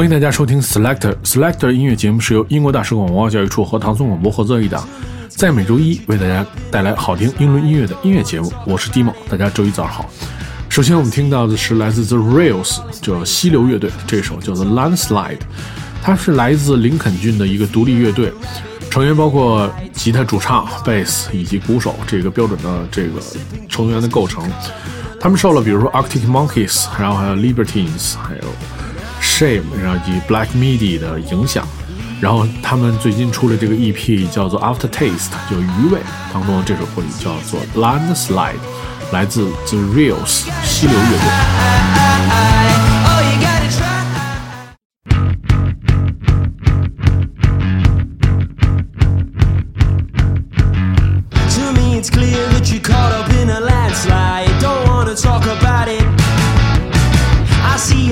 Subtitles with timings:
[0.00, 4.88] 欢迎大家收听 Selector Selector 音乐节目，是由英国大使馆文化教育处和唐宋广播合作一档，
[5.28, 8.50] 在每周一为大家带来好听英伦音乐的音乐节目。
[8.66, 10.10] 我是 Dimo，大家周一早上好。
[10.70, 15.40] 首先我们听到的是来自 The Rails，叫溪流乐队，这首叫做 Landslide，
[16.02, 18.32] 它是来自林肯郡的一个独立乐队，
[18.90, 23.20] 成员包括吉他主唱、贝斯以及鼓手，这个标准的这个
[23.68, 24.50] 成员的构成。
[25.20, 28.44] 他们受了比如说 Arctic Monkeys，然后还有 Libertines，还有
[29.40, 31.66] Shame，然后以及 Black Midi 的影响。
[32.20, 35.98] 然后他们最近出了这个 EP，叫做 After Taste，就余味
[36.30, 38.60] 当中的这首歌曲叫做 Landslide。
[39.12, 42.59] 来自 The Reals 溪流乐队。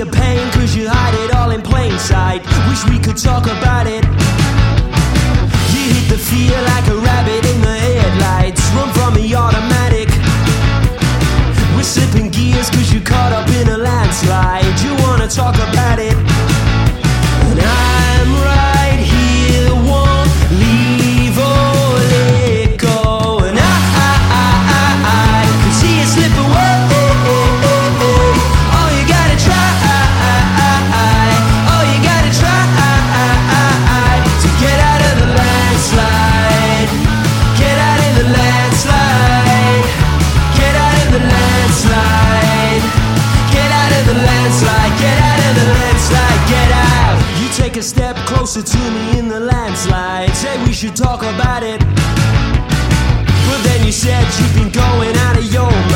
[0.09, 2.41] pain, cause you hide it all in plain sight.
[2.69, 4.03] Wish we could talk about it.
[5.73, 8.61] You hit the fear like a rabbit in the headlights.
[8.75, 10.09] Run from the automatic.
[11.75, 14.79] We're slipping gears cause you caught up in a landslide.
[14.81, 16.28] You wanna talk about it?
[53.99, 55.88] said you've been going out of your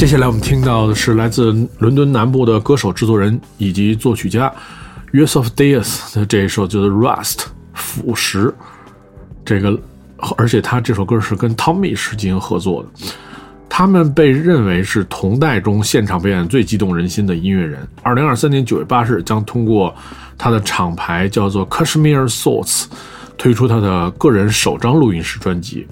[0.00, 4.50] 接下来我们听到的是来自伦敦南部的歌手、制作人以及作曲家
[5.12, 7.34] Yusuf Diaz 的这一首叫做《Rust》
[7.74, 8.50] 腐蚀。
[9.44, 9.78] 这个，
[10.38, 12.88] 而且他这首歌是跟 Tommy 是进行合作的。
[13.68, 17.86] 他们被认为是同代中现场表演最激动人心的音乐人。
[18.02, 19.94] 二零二三年九月八日将通过
[20.38, 22.86] 他的厂牌叫做 Kashmir Thoughts
[23.36, 25.86] 推出他的个人首张录音室专辑。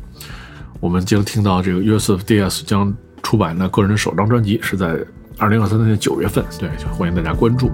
[0.81, 2.97] 我们将听到这个 Yusuf Diaz 将。
[3.23, 4.99] 出版的个人首张专辑是在
[5.39, 7.71] 二零二三年九月份，对，欢迎大家关注。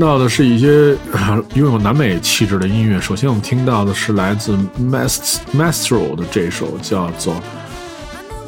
[0.00, 0.96] 到的是一些
[1.54, 3.00] 拥有南美气质的音乐。
[3.00, 7.40] 首先，我们听到的是来自 Mastro 的这首叫做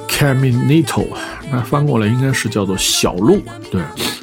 [0.09, 1.07] Caminito，
[1.51, 3.83] 那翻过来应该是叫做小路，对，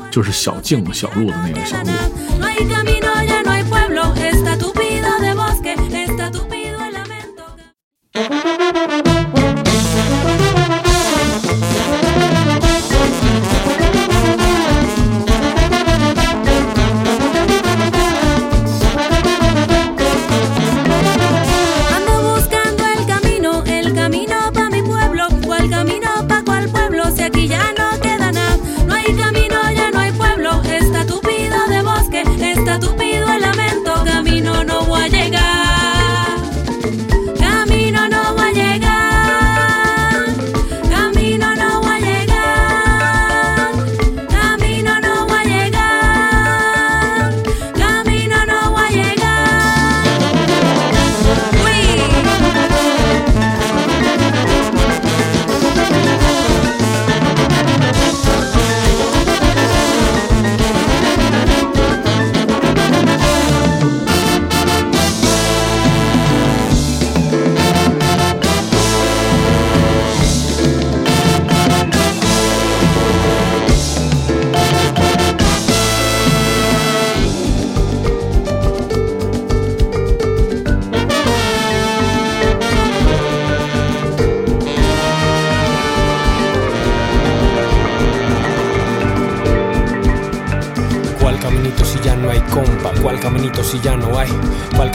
[0.09, 2.98] 就是小径、小路的那个小路。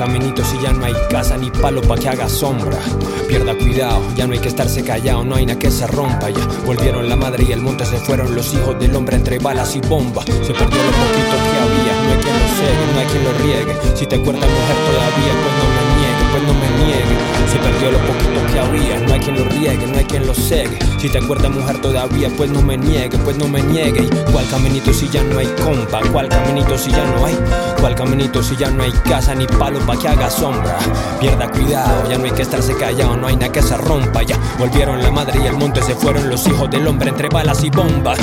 [0.04, 2.78] ¿Cuál caminito si ya no hay casa ni palo pa' que haga sombra?
[3.26, 6.46] Pierda cuidado, ya no hay que estarse callado, no hay nada que se rompa ya.
[6.66, 9.80] Volvieron la madre y el monte, se fueron los hijos del hombre entre balas y
[9.80, 10.26] bombas.
[10.26, 13.32] Se perdió lo poquito que había, no hay quien lo segue, no hay quien lo
[13.32, 13.96] riegue.
[13.96, 15.93] Si te acuerdas mujer todavía, pues no me
[16.34, 17.16] pues no me niegue.
[17.48, 20.34] Se perdió lo poquito que había, no hay quien lo riegue, no hay quien lo
[20.34, 20.78] segue.
[20.98, 24.08] Si te acuerdas mujer todavía, pues no me niegue, pues no me niegue.
[24.32, 26.00] ¿Cuál caminito si ya no hay compa?
[26.10, 27.38] ¿Cuál caminito si ya no hay?
[27.80, 30.76] ¿Cuál caminito si ya no hay casa ni palo pa' que haga sombra?
[31.20, 34.36] Pierda cuidado, ya no hay que estarse callado, no hay nada que se rompa ya.
[34.58, 37.70] Volvieron la madre y el monte, se fueron los hijos del hombre entre balas y
[37.70, 38.18] bombas.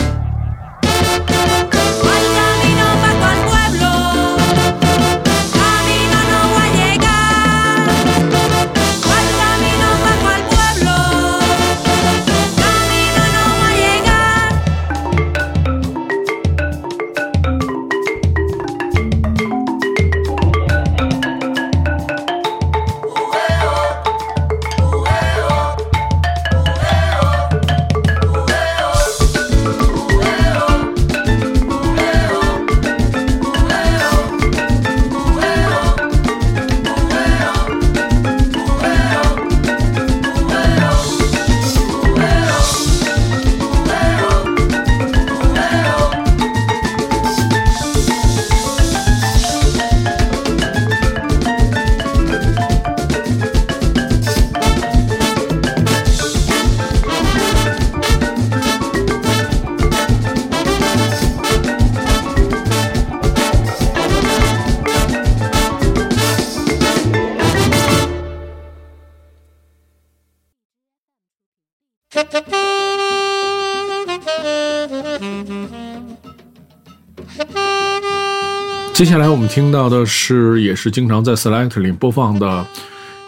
[79.02, 82.64] 接下来我们听到的是，也是经常在 Select 里播放的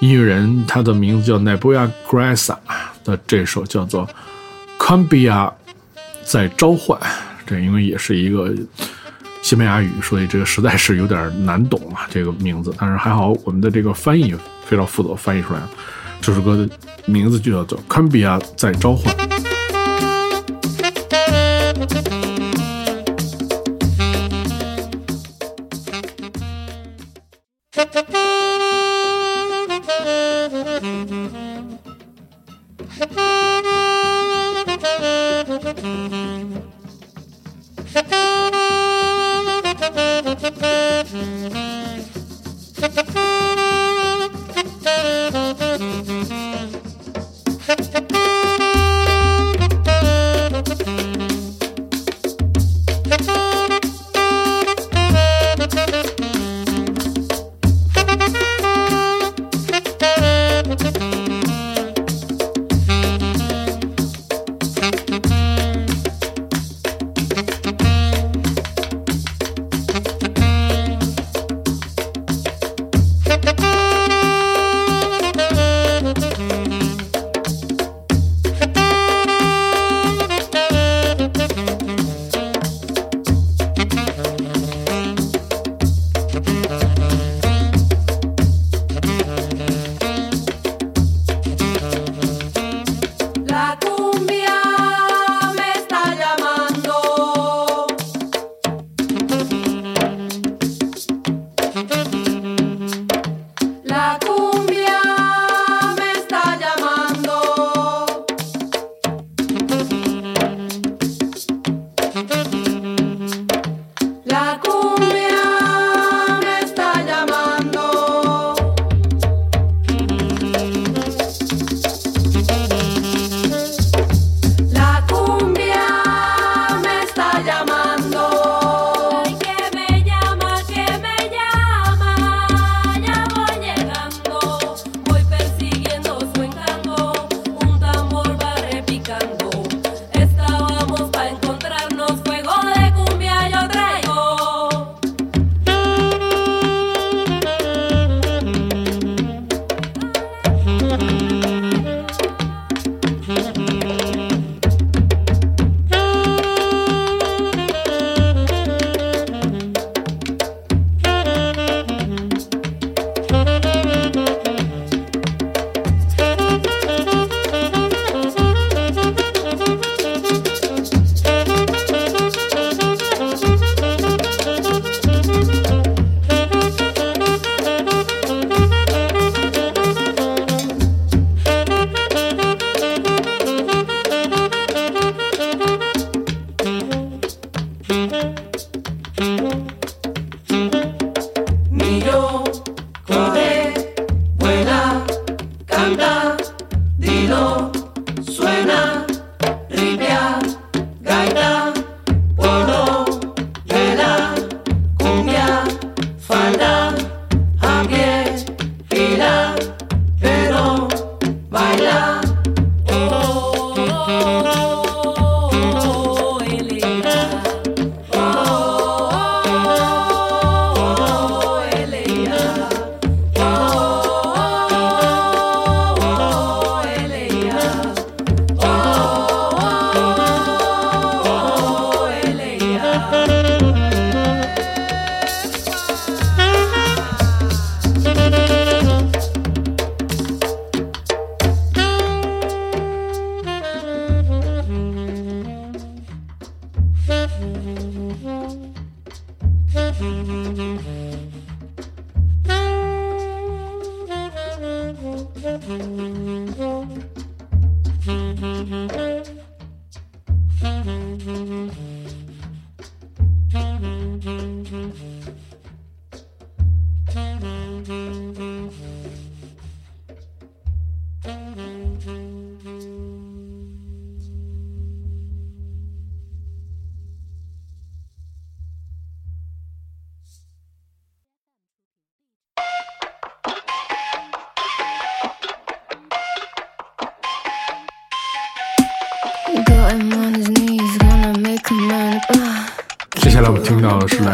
[0.01, 2.58] 音乐人，他的名字叫 Nebuya g r a s a
[3.03, 4.08] 的这首叫做
[4.77, 5.51] 《Cambia
[6.24, 6.96] 在召唤》。
[7.48, 8.53] 这因为也是一个
[9.42, 12.72] 西班牙语，所以这个实在是有点难懂啊，这个名字。
[12.77, 14.32] 但是还好，我们的这个翻译
[14.68, 15.60] 非常负责，翻译出来。
[16.22, 16.70] 这首歌的
[17.08, 19.12] 名字就叫做《Cambia 在召唤》。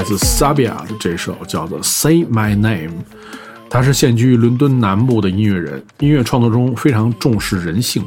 [0.10, 2.89] 自 Sabia 的这首叫做《Say My Name》。
[3.69, 8.04] 她是现居伦敦南部的音乐人，音乐创作中非常重视人性。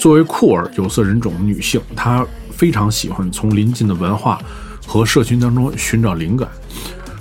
[0.00, 4.40] 作为酷儿有色人种女性，她非常喜欢从邻近的文化
[4.84, 6.48] 和社群当中寻找灵感。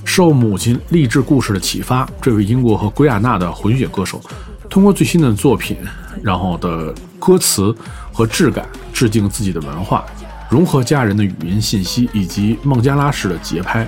[0.04, 4.20] 受母亲励志故事的启发，这位英国和圭亚那的混血歌手，
[4.68, 5.78] 通过最新的作品，
[6.24, 7.76] 然后的歌词
[8.12, 10.04] 和质感，致敬自己的文化，
[10.50, 13.88] 融合家人的语音信息以及孟加拉式的节拍。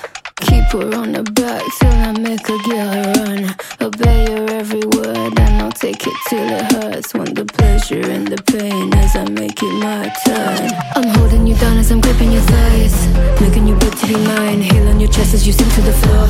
[0.71, 3.55] her on the back till I make get her run.
[3.81, 7.13] Obey your every word, and I'll take it till it hurts.
[7.13, 10.71] Want the pleasure and the pain as I make it my turn.
[10.95, 12.95] I'm holding you down as I'm gripping your thighs,
[13.41, 14.61] making you beg to be mine.
[14.61, 16.27] Heel on your chest as you sink to the floor.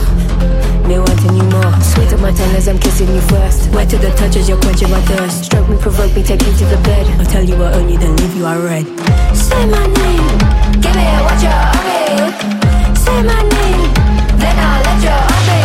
[0.88, 1.74] Me wanting you more.
[1.82, 3.70] Sweet on my tongue as I'm kissing you first.
[3.76, 5.46] Wet to the touch as you're quenching my thirst.
[5.46, 7.06] Stroke me, provoke me, take me to the bed.
[7.20, 8.86] I'll tell you I own you, then leave you I read.
[9.38, 10.28] Say my name,
[10.82, 12.02] give me what you owe me.
[12.96, 13.71] Say my name,
[14.42, 15.62] then I'll let you owe me.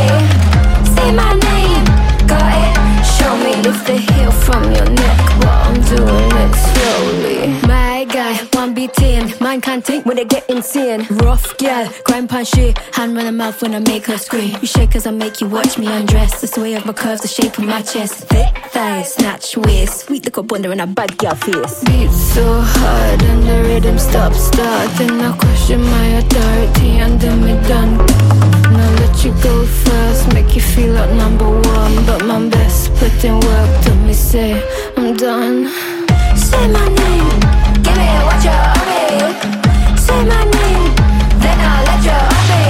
[0.95, 1.85] Say my name,
[2.31, 2.75] got it.
[3.17, 7.39] Show me, lift the heel from your neck while I'm doing it slowly.
[7.67, 11.07] My guy, one beat in, mine can't think when they get insane.
[11.25, 14.57] Rough girl, crime pan shit, hand run the mouth when I make her scream.
[14.61, 16.41] You shake as I make you watch me undress.
[16.41, 18.15] The sway of my curves, the shape of my chest.
[18.29, 21.83] Thick thighs, snatch waist, sweet little wonder in a bad girl face.
[21.85, 25.21] Beat so hard and the rhythm stops starting.
[25.21, 28.66] I question my authority and then we done.
[29.17, 32.05] Let you go first, make you feel like number one.
[32.05, 34.63] But my best put in work to me say
[34.95, 35.69] I'm done.
[36.37, 37.41] Say my name,
[37.83, 39.97] give me what you owe me.
[39.97, 40.95] Say my name,
[41.41, 42.65] then I'll let you owe me.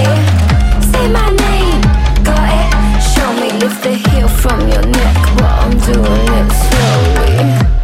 [0.93, 1.81] Say my name,
[2.23, 2.71] got it.
[3.03, 7.76] Show me, lift the heel from your neck while I'm doing it slowly.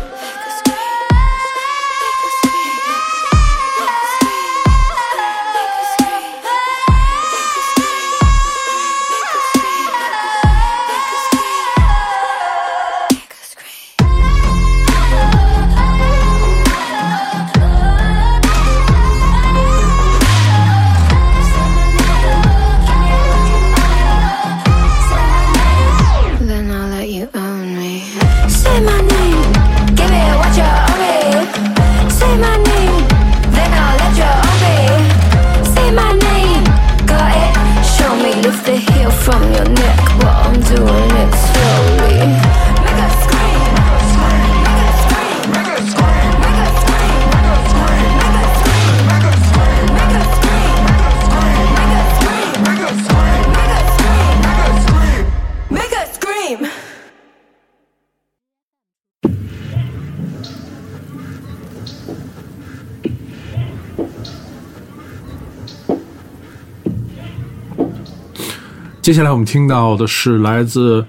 [69.03, 71.05] 接下来我们听到的是来自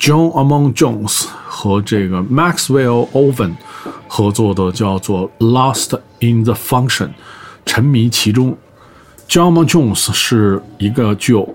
[0.00, 3.52] John Among Jones 和这个 Maxwell Oven
[4.08, 7.06] 合作的，叫做《Lost in the Function》，
[7.64, 8.58] 沉迷其中。
[9.28, 11.48] John Among Jones 是一个具有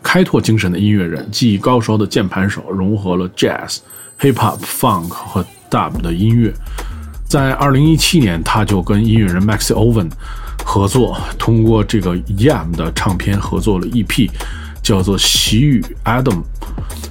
[0.00, 3.78] 开拓精神的音乐人，技艺高超的键盘手，融合了 Jazz、
[4.20, 6.54] Hip Hop、Funk 和 Dub 的音乐。
[7.26, 10.08] 在2017年，他就跟音乐人 Max Oven
[10.64, 14.30] 合作，通过这个 Yam 的唱片合作了 EP，
[14.86, 16.22] 叫做《喜雨 Adam》。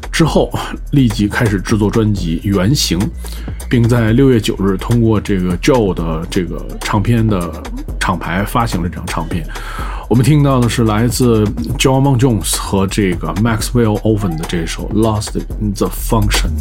[0.10, 0.50] 之后，
[0.92, 2.98] 立即开始制作专辑《原型》，
[3.70, 7.52] 并在六月九日通过这个 Joe 的这个唱片的
[8.00, 9.46] 厂牌发行了这张唱片。
[10.08, 11.44] 我们听到的是来自
[11.78, 16.52] John Mon Jones 和这个 Maxwell Oven 的这首《Lost in the Function》。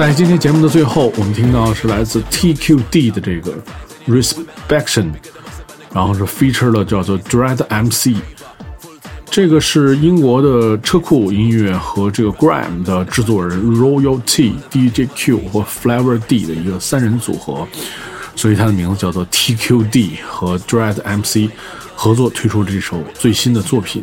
[0.00, 3.52] 在今天节目的最后，我们听到是来自 TQD 的这个
[4.08, 5.12] Respection，
[5.92, 8.16] 然后是 feature 了叫做 Dread MC。
[9.26, 17.68] 这个是英国的车库音乐和这个 Gram 的制作人 Royalty、DJ Q 和 Flavor D 的一个三人组合，
[18.34, 21.52] 所以它的名字叫做 TQD 和 Dread MC
[21.94, 24.02] 合作推出这首最新的作品，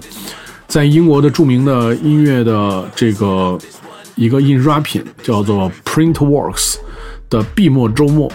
[0.67, 3.57] 在英国的著名的音乐的这个
[4.17, 6.75] 一个印刷品叫做 Printworks
[7.29, 8.29] 的闭幕周末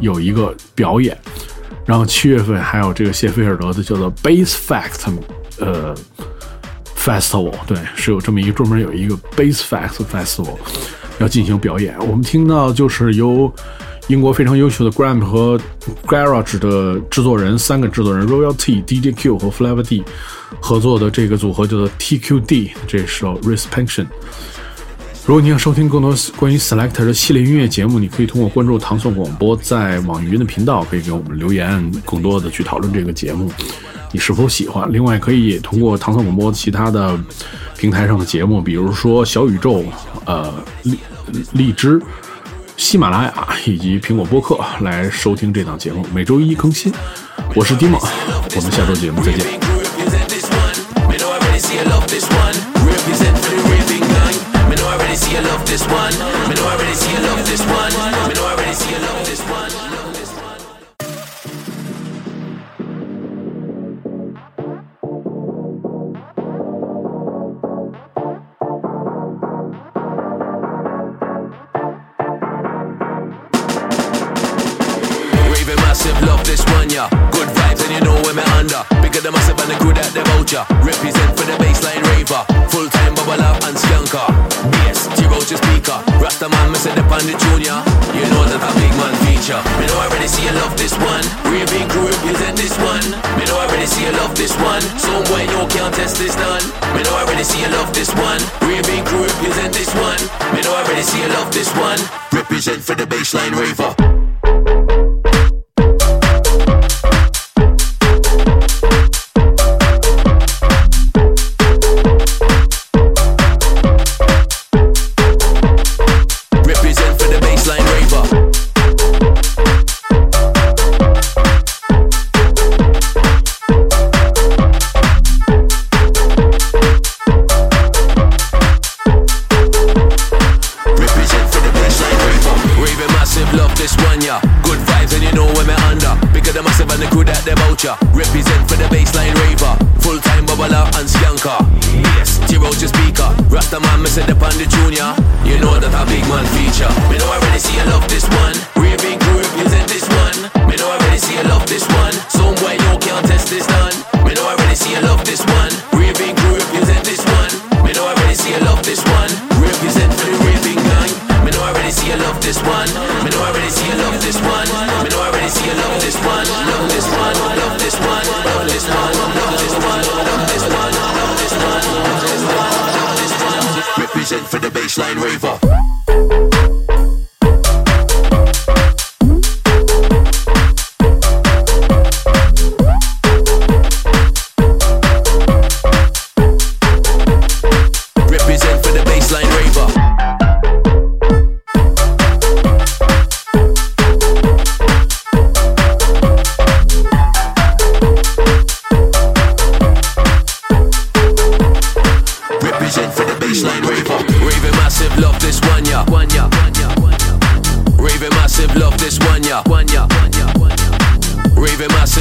[0.00, 1.14] 有一个表演，
[1.84, 5.12] 然后七月份还有这个谢菲尔德的叫做 Base Fact
[5.58, 5.94] 呃。
[6.96, 10.56] Festival 对，是有这么一个专门有一个 Base Fact Festival
[11.18, 11.94] 要进行表演。
[11.98, 13.52] 我们听到就是由
[14.06, 15.60] 英国非常优秀的 Gram 和
[16.06, 20.02] Garage 的制作人三个制作人 Royalty、DJ Q 和 Flavor D
[20.60, 24.06] 合作的这个组合叫做 TQD 这首 Respection。
[25.26, 33.50] 如果你想收听更多关于 Selector 的系列音乐节目，你可以通过关注唐宋广播在网易云的频道，可以给我们留言，更多的去讨论这个节目。
[34.12, 34.86] 你是否喜欢？
[34.92, 37.18] 另外，可以通过唐宋广播其他的
[37.78, 39.82] 平台上的节目，比如说小宇宙、
[40.26, 40.98] 呃荔
[41.52, 41.98] 荔枝、
[42.76, 46.06] 喜马拉雅以及苹果播客来收听这档节目。
[46.14, 46.92] 每周一更新。
[47.54, 47.98] 我是 Dima，
[48.54, 49.58] 我们下周节目再见。
[55.74, 56.12] this one.
[56.48, 57.90] Me know I already see you love this one.
[58.28, 59.93] Me know I already see you love this one.
[93.94, 94.82] See you love this one.
[94.98, 96.64] Somewhere you can't test this done.
[96.94, 98.40] Me know I already see you love this one.
[98.66, 100.20] We Raving crew represent this one.
[100.54, 101.98] Me know I already see you love this one.
[102.32, 104.23] Represent for the baseline raver.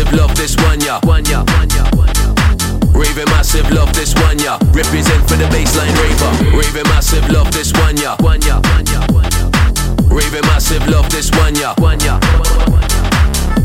[0.03, 0.99] massive love this one, yeah.
[1.03, 1.43] One, yeah.
[2.93, 4.57] Raving massive love this one, ya.
[4.73, 6.57] Represent for the baseline raver.
[6.57, 8.15] Raving massive love this one, ya.
[8.19, 8.59] One, yeah.
[10.09, 11.73] Raving massive love this one, ya.
[11.77, 12.19] One, yeah.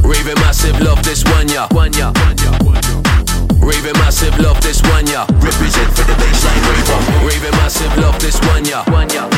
[0.03, 1.67] Raving massive love this one, ya.
[1.73, 2.13] One, yeah.
[3.61, 5.27] Raving massive love this one, ya.
[5.41, 7.27] Represent for the baseline raver.
[7.27, 8.85] Raving massive love this one, ya.
[8.91, 9.29] One, yeah.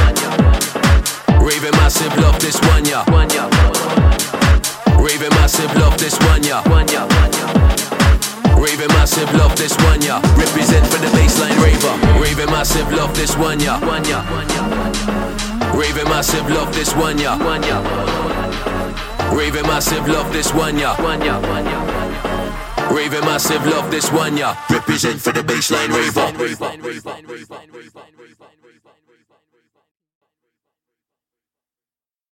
[1.40, 3.04] Raving massive love this one, ya.
[3.08, 4.19] One, yeah.
[5.00, 6.62] Raving massive love this one, yeah.
[8.54, 10.20] Raving massive love this one, yeah.
[10.36, 11.94] Represent for the baseline raver.
[12.20, 13.80] Raving massive love this one, yeah.
[15.74, 17.38] Raving massive love this one, yeah.
[19.32, 20.96] Raving massive love this one, yeah.
[22.90, 24.56] Raving massive love this one, yeah.
[24.68, 26.26] Represent for the baseline raver.